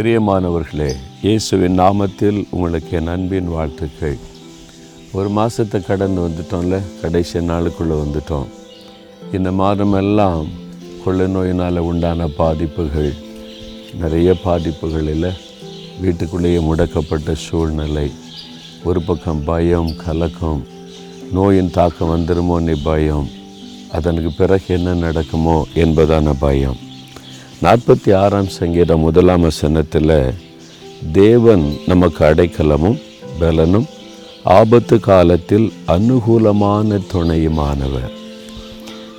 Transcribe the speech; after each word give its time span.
பிரியமானவர்களே 0.00 0.94
இயேசுவின் 1.22 1.78
நாமத்தில் 1.78 2.44
உங்களுக்கு 2.50 2.96
என் 2.96 3.06
அன்பின் 3.06 3.48
வாழ்த்துக்கள். 3.48 4.16
ஒரு 5.12 5.28
மாதத்தை 5.28 5.80
கடந்து 5.80 6.20
வந்துட்டோம்ல 6.20 6.80
கடைசி 7.00 7.38
நாளுக்குள்ளே 7.38 7.96
வந்துட்டோம். 8.02 8.46
இந்த 9.32 9.50
மாதமெல்லாம் 9.50 10.48
கொள்ளை 11.04 11.26
நோயினால் 11.26 11.78
உண்டான 11.78 12.28
பாதிப்புகள் 12.28 13.12
நிறைய 14.00 14.34
பாதிப்புகள் 14.44 15.06
இல்லை. 15.06 15.30
வீட்டுக்குள்ளேயே 16.00 16.58
முடக்கப்பட்ட 16.58 17.32
சூழ்நிலை 17.32 18.10
ஒரு 18.84 19.02
பக்கம் 19.02 19.44
பயம் 19.44 19.96
கலக்கம் 19.96 20.66
நோயின் 21.32 21.70
தாக்கம் 21.70 22.14
வந்துடுமோன்னு 22.16 22.76
பயம் 22.82 23.28
அதனுக்கு 23.92 24.32
பிறகு 24.32 24.74
என்ன 24.74 24.94
நடக்குமோ 24.94 25.66
என்பதான 25.74 26.34
பயம். 26.38 26.76
நாற்பத்தி 27.62 28.14
ஆறாம் 28.16 28.48
சங்கீதம் 28.48 29.00
முதலாம் 29.00 29.40
வசனத்தில் 29.40 30.34
தேவன் 31.12 31.76
நமக்கு 31.86 32.24
அடைக்கலமும் 32.24 32.96
பலனும் 33.40 33.86
ஆபத்து 34.42 35.00
காலத்தில் 35.00 35.72
அனுகூலமான 35.86 37.00
துணையுமானவர். 37.12 38.12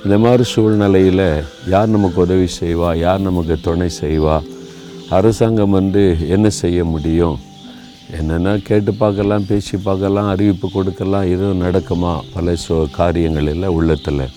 இந்த 0.04 0.18
மாதிரி 0.18 0.42
சூழ்நிலையில் 0.42 1.44
யார் 1.68 1.88
நமக்கு 1.88 2.20
உதவி 2.20 2.48
செய்வா? 2.60 2.96
யார் 2.96 3.20
நமக்கு 3.20 3.58
துணை 3.60 3.88
செய்வா? 4.00 4.40
அரசாங்கம் 5.08 5.70
வந்து 5.70 6.16
என்ன 6.28 6.50
செய்ய 6.50 6.84
முடியும்? 6.84 7.38
என்னென்னா 8.20 8.62
கேட்டு 8.62 8.94
பார்க்கலாம் 8.94 9.46
பேசி 9.46 9.76
பார்க்கலாம் 9.76 10.28
அறிவிப்பு 10.28 10.70
கொடுக்கலாம் 10.70 11.30
எதுவும் 11.36 11.62
நடக்குமா? 11.62 12.20
பல 12.34 12.54
சோ 12.68 12.90
காரியங்களில் 12.90 13.74
உள்ளத்தில். 13.78 14.28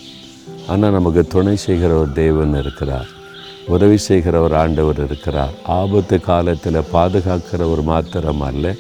ஆனால் 0.68 0.92
நமக்கு 0.92 1.28
துணை 1.28 1.56
செய்கிற 1.56 1.94
ஒரு 1.96 2.12
தேவன் 2.12 2.60
இருக்கிறார். 2.60 3.15
உதவி 3.68 3.98
செய்கிற 3.98 4.42
ஒரு 4.42 4.56
ஆண்டவர் 4.56 5.06
இருக்கிறார். 5.06 5.54
ஆபத்து 5.66 6.20
காலத்தில் 6.20 6.88
பாதுகாக்கிறவர் 6.94 7.84
மாத்திரம் 7.84 8.42
அல்ல. 8.42 8.74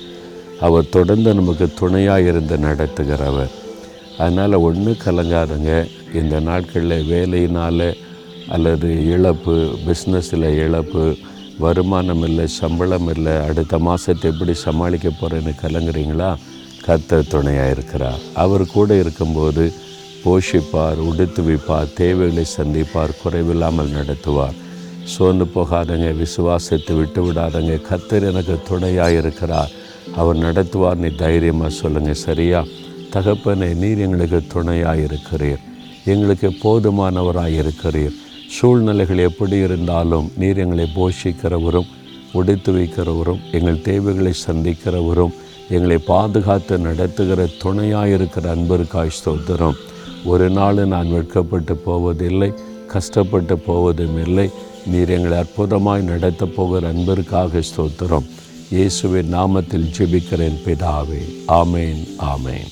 அவர் 0.60 0.90
தொடர்ந்து 0.90 1.34
நமக்கு 1.34 1.74
துணையாக 1.74 2.22
இருந்து 2.22 2.58
நடத்துகிறவர். 2.58 3.54
அதனால் 4.18 4.54
ஒன்றும் 4.54 5.04
கலங்காதுங்க. 5.06 5.88
இந்த 6.14 6.40
நாட்களில் 6.40 7.06
வேலையினால் 7.14 7.96
அல்லது 8.48 9.06
இழப்பு 9.06 9.78
பிஸ்னஸில் 9.86 10.66
இழப்பு 10.66 11.16
வருமானம் 11.60 12.24
இல்லை 12.24 12.48
சம்பளம் 12.48 13.16
இல்லை 13.16 13.34
அடுத்த 13.34 13.80
மாதத்தை 13.80 14.32
எப்படி 14.32 14.54
சமாளிக்க 14.54 15.10
போகிறேன்னு 15.10 15.54
கலங்குறீங்களா? 15.62 16.36
கத்த 16.88 17.28
துணையாக 17.28 17.72
இருக்கிறார். 17.72 18.20
அவர் 18.34 18.66
கூட 18.68 18.96
இருக்கும்போது 18.96 19.74
போஷிப்பார் 20.26 21.00
உடுத்துவிப்பார் 21.10 21.94
தேவைகளை 21.94 22.46
சந்திப்பார் 22.58 23.18
குறைவில்லாமல் 23.24 23.96
நடத்துவார். 24.00 24.64
சோர்ந்து 25.14 25.46
போகாதங்க 25.56 26.08
விசுவாசத்தை 26.22 26.94
விட்டு 26.96 27.22
விடாதங்க. 27.26 27.74
கத்தர் 27.90 28.28
எனக்கு 28.32 28.56
துணையாக 28.70 29.18
இருக்கிறார் 29.22 29.74
அவர் 30.22 30.38
நடத்துவார் 30.38 31.02
நீ 31.04 31.10
தைரியமாக 31.24 31.72
சொல்லுங்கள் 31.82 32.24
சரியா? 32.28 32.62
தகப்பனை 33.14 33.68
நீர் 33.82 34.04
எங்களுக்கு 34.06 34.40
துணையாக 34.54 35.04
இருக்கிறீர் 35.08 35.62
எங்களுக்கு 36.14 36.50
போதுமானவராக 36.64 37.60
இருக்கிறீர் 37.62 38.16
சூழ்நிலைகள் 38.56 39.22
எப்படி 39.30 39.58
இருந்தாலும் 39.68 40.28
நீர் 40.42 40.60
எங்களை 40.64 40.86
போஷிக்கிறவரும் 40.98 41.92
உடைத்து 42.40 42.72
வைக்கிறவரும் 42.74 43.42
எங்கள் 43.58 43.82
தேவைகளை 43.82 44.34
சந்திக்கிறவரும் 44.48 45.34
எங்களை 45.76 45.98
பாதுகாத்து 45.98 46.76
நடத்துகிற 46.88 47.46
துணையாக 47.62 48.16
இருக்கிற 48.18 48.46
அன்பருக்காய் 48.56 49.18
ஸ்தோத்திரம். 49.18 49.78
ஒரு 50.32 50.48
நாள் 50.50 50.82
நான் 50.94 51.14
வெட்கப்பட்டு 51.16 51.76
போவதில்லை 51.88 52.50
கஷ்டப்பட்டு 52.94 53.56
போவதும் 53.58 54.18
இல்லை. 54.26 54.48
நீர் 54.86 55.10
எங்களை 55.10 55.38
அற்புதமாய் 55.38 56.04
நடத்தப் 56.04 56.56
போகிற 56.56 56.94
அன்பருக்காக 56.94 57.62
ஸ்தோத்திரம். 57.62 58.26
இயேசுவின் 58.70 59.34
நாமத்தில் 59.34 59.90
ஜெபிக்கிறேன் 59.98 60.58
பிதாவே. 60.66 61.22
ஆமேன் 61.48 62.08
ஆமேன். 62.20 62.72